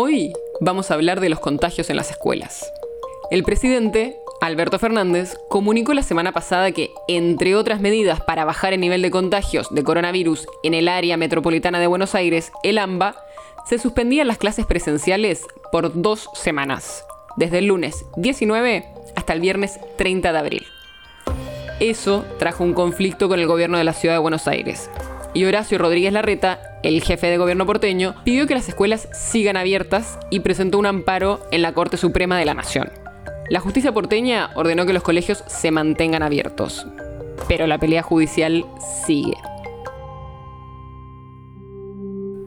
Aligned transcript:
Hoy 0.00 0.32
vamos 0.60 0.92
a 0.92 0.94
hablar 0.94 1.18
de 1.18 1.28
los 1.28 1.40
contagios 1.40 1.90
en 1.90 1.96
las 1.96 2.12
escuelas. 2.12 2.72
El 3.32 3.42
presidente, 3.42 4.16
Alberto 4.40 4.78
Fernández, 4.78 5.36
comunicó 5.48 5.92
la 5.92 6.04
semana 6.04 6.30
pasada 6.30 6.70
que, 6.70 6.92
entre 7.08 7.56
otras 7.56 7.80
medidas 7.80 8.20
para 8.20 8.44
bajar 8.44 8.72
el 8.72 8.78
nivel 8.78 9.02
de 9.02 9.10
contagios 9.10 9.66
de 9.74 9.82
coronavirus 9.82 10.46
en 10.62 10.74
el 10.74 10.86
área 10.86 11.16
metropolitana 11.16 11.80
de 11.80 11.88
Buenos 11.88 12.14
Aires, 12.14 12.52
el 12.62 12.78
AMBA, 12.78 13.16
se 13.68 13.80
suspendían 13.80 14.28
las 14.28 14.38
clases 14.38 14.66
presenciales 14.66 15.44
por 15.72 16.00
dos 16.00 16.30
semanas, 16.32 17.04
desde 17.36 17.58
el 17.58 17.66
lunes 17.66 18.04
19 18.18 18.86
hasta 19.16 19.32
el 19.32 19.40
viernes 19.40 19.80
30 19.96 20.32
de 20.32 20.38
abril. 20.38 20.66
Eso 21.80 22.24
trajo 22.38 22.62
un 22.62 22.72
conflicto 22.72 23.28
con 23.28 23.40
el 23.40 23.48
gobierno 23.48 23.78
de 23.78 23.84
la 23.84 23.94
ciudad 23.94 24.14
de 24.14 24.20
Buenos 24.20 24.46
Aires, 24.46 24.90
y 25.34 25.44
Horacio 25.44 25.78
Rodríguez 25.78 26.12
Larreta, 26.12 26.60
el 26.82 27.02
jefe 27.02 27.28
de 27.28 27.38
gobierno 27.38 27.66
porteño, 27.66 28.14
pidió 28.24 28.46
que 28.46 28.54
las 28.54 28.68
escuelas 28.68 29.08
sigan 29.12 29.56
abiertas 29.56 30.18
y 30.30 30.40
presentó 30.40 30.78
un 30.78 30.86
amparo 30.86 31.40
en 31.50 31.62
la 31.62 31.72
Corte 31.74 31.96
Suprema 31.96 32.38
de 32.38 32.44
la 32.44 32.54
Nación. 32.54 32.90
La 33.50 33.60
justicia 33.60 33.92
porteña 33.92 34.50
ordenó 34.54 34.86
que 34.86 34.92
los 34.92 35.02
colegios 35.02 35.44
se 35.46 35.70
mantengan 35.70 36.22
abiertos, 36.22 36.86
pero 37.46 37.66
la 37.66 37.78
pelea 37.78 38.02
judicial 38.02 38.64
sigue. 39.06 39.36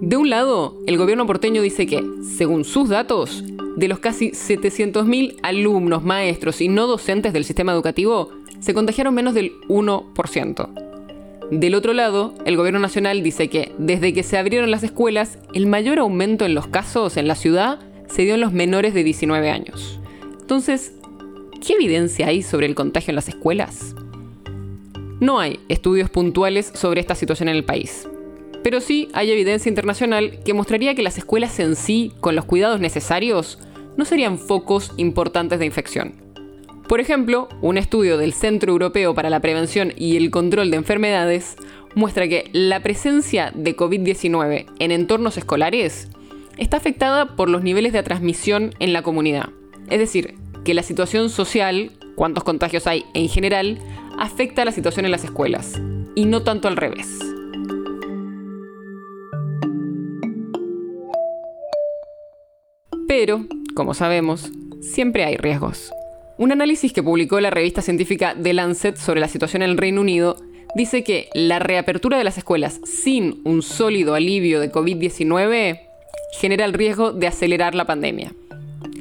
De 0.00 0.16
un 0.16 0.30
lado, 0.30 0.78
el 0.86 0.96
gobierno 0.96 1.26
porteño 1.26 1.62
dice 1.62 1.86
que, 1.86 2.02
según 2.36 2.64
sus 2.64 2.88
datos, 2.88 3.44
de 3.76 3.88
los 3.88 3.98
casi 3.98 4.30
700.000 4.30 5.38
alumnos, 5.42 6.02
maestros 6.02 6.60
y 6.60 6.68
no 6.68 6.86
docentes 6.86 7.32
del 7.32 7.44
sistema 7.44 7.72
educativo, 7.72 8.30
se 8.60 8.74
contagiaron 8.74 9.14
menos 9.14 9.34
del 9.34 9.52
1%. 9.68 10.89
Del 11.50 11.74
otro 11.74 11.92
lado, 11.94 12.32
el 12.44 12.56
gobierno 12.56 12.78
nacional 12.78 13.24
dice 13.24 13.48
que 13.48 13.72
desde 13.76 14.12
que 14.12 14.22
se 14.22 14.38
abrieron 14.38 14.70
las 14.70 14.84
escuelas, 14.84 15.38
el 15.52 15.66
mayor 15.66 15.98
aumento 15.98 16.44
en 16.44 16.54
los 16.54 16.68
casos 16.68 17.16
en 17.16 17.26
la 17.26 17.34
ciudad 17.34 17.80
se 18.08 18.22
dio 18.22 18.34
en 18.34 18.40
los 18.40 18.52
menores 18.52 18.94
de 18.94 19.02
19 19.02 19.50
años. 19.50 19.98
Entonces, 20.40 20.92
¿qué 21.66 21.72
evidencia 21.72 22.28
hay 22.28 22.42
sobre 22.42 22.66
el 22.66 22.76
contagio 22.76 23.10
en 23.10 23.16
las 23.16 23.28
escuelas? 23.28 23.96
No 25.18 25.40
hay 25.40 25.58
estudios 25.68 26.08
puntuales 26.08 26.70
sobre 26.72 27.00
esta 27.00 27.16
situación 27.16 27.48
en 27.48 27.56
el 27.56 27.64
país. 27.64 28.08
Pero 28.62 28.80
sí 28.80 29.08
hay 29.12 29.32
evidencia 29.32 29.68
internacional 29.68 30.38
que 30.44 30.54
mostraría 30.54 30.94
que 30.94 31.02
las 31.02 31.18
escuelas 31.18 31.58
en 31.58 31.74
sí, 31.74 32.12
con 32.20 32.36
los 32.36 32.44
cuidados 32.44 32.80
necesarios, 32.80 33.58
no 33.96 34.04
serían 34.04 34.38
focos 34.38 34.92
importantes 34.98 35.58
de 35.58 35.66
infección. 35.66 36.29
Por 36.90 36.98
ejemplo, 36.98 37.48
un 37.60 37.78
estudio 37.78 38.18
del 38.18 38.32
Centro 38.32 38.72
Europeo 38.72 39.14
para 39.14 39.30
la 39.30 39.38
Prevención 39.38 39.92
y 39.96 40.16
el 40.16 40.32
Control 40.32 40.72
de 40.72 40.76
Enfermedades 40.76 41.54
muestra 41.94 42.26
que 42.26 42.50
la 42.52 42.80
presencia 42.80 43.52
de 43.54 43.76
COVID-19 43.76 44.66
en 44.80 44.90
entornos 44.90 45.36
escolares 45.36 46.08
está 46.58 46.78
afectada 46.78 47.36
por 47.36 47.48
los 47.48 47.62
niveles 47.62 47.92
de 47.92 48.02
transmisión 48.02 48.74
en 48.80 48.92
la 48.92 49.02
comunidad. 49.02 49.50
Es 49.88 50.00
decir, 50.00 50.34
que 50.64 50.74
la 50.74 50.82
situación 50.82 51.30
social, 51.30 51.92
cuántos 52.16 52.42
contagios 52.42 52.88
hay 52.88 53.04
en 53.14 53.28
general, 53.28 53.78
afecta 54.18 54.62
a 54.62 54.64
la 54.64 54.72
situación 54.72 55.04
en 55.04 55.12
las 55.12 55.22
escuelas, 55.22 55.80
y 56.16 56.24
no 56.24 56.42
tanto 56.42 56.66
al 56.66 56.76
revés. 56.76 57.20
Pero, 63.06 63.46
como 63.76 63.94
sabemos, 63.94 64.50
siempre 64.80 65.22
hay 65.24 65.36
riesgos. 65.36 65.92
Un 66.40 66.52
análisis 66.52 66.94
que 66.94 67.02
publicó 67.02 67.38
la 67.38 67.50
revista 67.50 67.82
científica 67.82 68.34
The 68.42 68.54
Lancet 68.54 68.96
sobre 68.96 69.20
la 69.20 69.28
situación 69.28 69.60
en 69.60 69.68
el 69.68 69.76
Reino 69.76 70.00
Unido 70.00 70.38
dice 70.74 71.04
que 71.04 71.28
la 71.34 71.58
reapertura 71.58 72.16
de 72.16 72.24
las 72.24 72.38
escuelas 72.38 72.80
sin 72.82 73.42
un 73.44 73.60
sólido 73.60 74.14
alivio 74.14 74.58
de 74.58 74.72
COVID-19 74.72 75.80
genera 76.40 76.64
el 76.64 76.72
riesgo 76.72 77.12
de 77.12 77.26
acelerar 77.26 77.74
la 77.74 77.84
pandemia. 77.84 78.32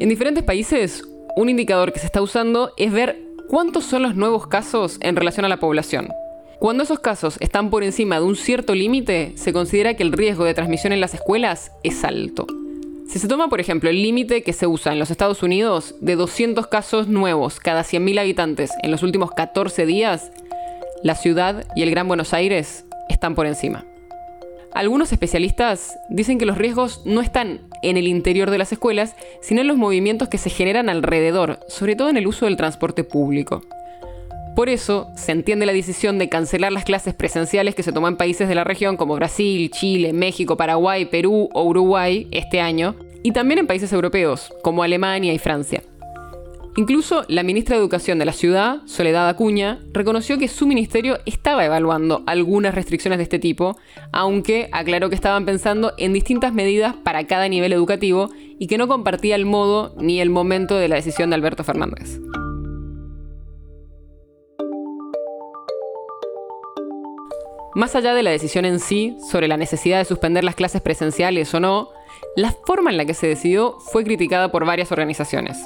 En 0.00 0.08
diferentes 0.08 0.42
países, 0.42 1.04
un 1.36 1.48
indicador 1.48 1.92
que 1.92 2.00
se 2.00 2.06
está 2.06 2.20
usando 2.22 2.72
es 2.76 2.90
ver 2.90 3.22
cuántos 3.46 3.84
son 3.84 4.02
los 4.02 4.16
nuevos 4.16 4.48
casos 4.48 4.98
en 5.00 5.14
relación 5.14 5.46
a 5.46 5.48
la 5.48 5.60
población. 5.60 6.08
Cuando 6.58 6.82
esos 6.82 6.98
casos 6.98 7.36
están 7.38 7.70
por 7.70 7.84
encima 7.84 8.18
de 8.18 8.26
un 8.26 8.34
cierto 8.34 8.74
límite, 8.74 9.34
se 9.36 9.52
considera 9.52 9.94
que 9.94 10.02
el 10.02 10.10
riesgo 10.10 10.42
de 10.42 10.54
transmisión 10.54 10.92
en 10.92 11.00
las 11.00 11.14
escuelas 11.14 11.70
es 11.84 12.02
alto. 12.02 12.48
Si 13.08 13.18
se 13.18 13.26
toma, 13.26 13.48
por 13.48 13.58
ejemplo, 13.58 13.88
el 13.88 14.02
límite 14.02 14.42
que 14.42 14.52
se 14.52 14.66
usa 14.66 14.92
en 14.92 14.98
los 14.98 15.10
Estados 15.10 15.42
Unidos 15.42 15.94
de 16.02 16.14
200 16.14 16.66
casos 16.66 17.08
nuevos 17.08 17.58
cada 17.58 17.82
100.000 17.82 18.20
habitantes 18.20 18.70
en 18.82 18.90
los 18.90 19.02
últimos 19.02 19.30
14 19.30 19.86
días, 19.86 20.30
la 21.02 21.14
ciudad 21.14 21.64
y 21.74 21.82
el 21.82 21.90
Gran 21.90 22.06
Buenos 22.06 22.34
Aires 22.34 22.84
están 23.08 23.34
por 23.34 23.46
encima. 23.46 23.86
Algunos 24.74 25.10
especialistas 25.10 25.98
dicen 26.10 26.38
que 26.38 26.44
los 26.44 26.58
riesgos 26.58 27.00
no 27.06 27.22
están 27.22 27.60
en 27.82 27.96
el 27.96 28.06
interior 28.06 28.50
de 28.50 28.58
las 28.58 28.72
escuelas, 28.72 29.16
sino 29.40 29.62
en 29.62 29.68
los 29.68 29.78
movimientos 29.78 30.28
que 30.28 30.36
se 30.36 30.50
generan 30.50 30.90
alrededor, 30.90 31.60
sobre 31.66 31.96
todo 31.96 32.10
en 32.10 32.18
el 32.18 32.26
uso 32.26 32.44
del 32.44 32.58
transporte 32.58 33.04
público. 33.04 33.62
Por 34.58 34.68
eso 34.68 35.06
se 35.14 35.30
entiende 35.30 35.66
la 35.66 35.72
decisión 35.72 36.18
de 36.18 36.28
cancelar 36.28 36.72
las 36.72 36.82
clases 36.82 37.14
presenciales 37.14 37.76
que 37.76 37.84
se 37.84 37.92
tomó 37.92 38.08
en 38.08 38.16
países 38.16 38.48
de 38.48 38.56
la 38.56 38.64
región 38.64 38.96
como 38.96 39.14
Brasil, 39.14 39.70
Chile, 39.70 40.12
México, 40.12 40.56
Paraguay, 40.56 41.04
Perú 41.04 41.48
o 41.54 41.62
Uruguay 41.62 42.26
este 42.32 42.60
año, 42.60 42.96
y 43.22 43.30
también 43.30 43.60
en 43.60 43.68
países 43.68 43.92
europeos 43.92 44.52
como 44.64 44.82
Alemania 44.82 45.32
y 45.32 45.38
Francia. 45.38 45.84
Incluso 46.76 47.24
la 47.28 47.44
ministra 47.44 47.76
de 47.76 47.82
Educación 47.82 48.18
de 48.18 48.24
la 48.24 48.32
ciudad, 48.32 48.78
Soledad 48.86 49.28
Acuña, 49.28 49.78
reconoció 49.92 50.38
que 50.38 50.48
su 50.48 50.66
ministerio 50.66 51.20
estaba 51.24 51.64
evaluando 51.64 52.24
algunas 52.26 52.74
restricciones 52.74 53.18
de 53.18 53.22
este 53.22 53.38
tipo, 53.38 53.76
aunque 54.10 54.70
aclaró 54.72 55.08
que 55.08 55.14
estaban 55.14 55.46
pensando 55.46 55.92
en 55.98 56.12
distintas 56.12 56.52
medidas 56.52 56.96
para 57.04 57.28
cada 57.28 57.48
nivel 57.48 57.72
educativo 57.72 58.30
y 58.58 58.66
que 58.66 58.76
no 58.76 58.88
compartía 58.88 59.36
el 59.36 59.46
modo 59.46 59.94
ni 60.00 60.20
el 60.20 60.30
momento 60.30 60.74
de 60.74 60.88
la 60.88 60.96
decisión 60.96 61.30
de 61.30 61.36
Alberto 61.36 61.62
Fernández. 61.62 62.18
Más 67.74 67.94
allá 67.94 68.14
de 68.14 68.22
la 68.22 68.30
decisión 68.30 68.64
en 68.64 68.80
sí 68.80 69.18
sobre 69.30 69.48
la 69.48 69.56
necesidad 69.56 69.98
de 69.98 70.04
suspender 70.04 70.42
las 70.42 70.54
clases 70.54 70.80
presenciales 70.80 71.52
o 71.54 71.60
no, 71.60 71.90
la 72.34 72.52
forma 72.66 72.90
en 72.90 72.96
la 72.96 73.04
que 73.04 73.14
se 73.14 73.26
decidió 73.26 73.78
fue 73.78 74.04
criticada 74.04 74.50
por 74.50 74.64
varias 74.64 74.90
organizaciones. 74.90 75.58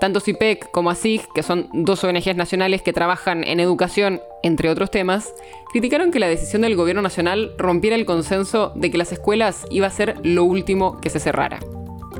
Tanto 0.00 0.20
CIPEC 0.20 0.70
como 0.70 0.90
ASIG, 0.90 1.28
que 1.34 1.42
son 1.42 1.68
dos 1.72 2.02
ONGs 2.02 2.36
nacionales 2.36 2.82
que 2.82 2.92
trabajan 2.92 3.44
en 3.44 3.60
educación, 3.60 4.20
entre 4.42 4.70
otros 4.70 4.90
temas, 4.90 5.32
criticaron 5.70 6.10
que 6.10 6.18
la 6.18 6.28
decisión 6.28 6.62
del 6.62 6.76
gobierno 6.76 7.02
nacional 7.02 7.54
rompiera 7.58 7.96
el 7.96 8.06
consenso 8.06 8.72
de 8.74 8.90
que 8.90 8.98
las 8.98 9.12
escuelas 9.12 9.64
iba 9.70 9.86
a 9.86 9.90
ser 9.90 10.16
lo 10.22 10.44
último 10.44 11.00
que 11.00 11.10
se 11.10 11.20
cerrara. 11.20 11.60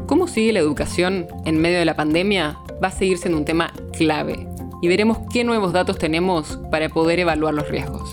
¿Cómo 0.07 0.29
sigue 0.29 0.53
la 0.53 0.61
educación 0.61 1.27
en 1.45 1.61
medio 1.61 1.79
de 1.79 1.85
la 1.85 1.97
pandemia? 1.97 2.59
Va 2.83 2.89
a 2.89 2.93
seguir 2.93 3.19
siendo 3.19 3.39
un 3.39 3.45
tema 3.45 3.73
clave 3.97 4.47
y 4.83 4.89
veremos 4.89 5.19
qué 5.33 5.45
nuevos 5.45 5.73
datos 5.73 5.99
tenemos 5.99 6.59
para 6.71 6.89
poder 6.91 7.21
evaluar 7.21 7.55
los 7.55 7.69
riesgos. 7.69 8.13